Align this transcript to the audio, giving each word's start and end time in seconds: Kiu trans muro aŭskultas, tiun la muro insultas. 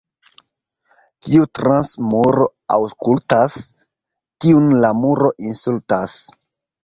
Kiu 1.25 1.43
trans 1.57 1.91
muro 2.13 2.47
aŭskultas, 2.77 3.59
tiun 4.45 4.73
la 4.85 4.91
muro 5.03 5.33
insultas. 5.51 6.17